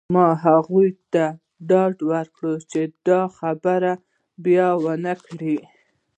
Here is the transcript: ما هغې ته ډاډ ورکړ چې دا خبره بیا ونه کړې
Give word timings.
ما 0.15 0.27
هغې 0.43 0.87
ته 1.13 1.25
ډاډ 1.69 1.95
ورکړ 2.11 2.53
چې 2.71 2.81
دا 3.07 3.21
خبره 3.37 3.93
بیا 4.45 4.67
ونه 4.83 5.13
کړې 5.25 5.57